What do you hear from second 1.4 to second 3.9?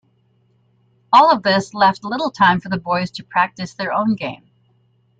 this left little time for the boys to practise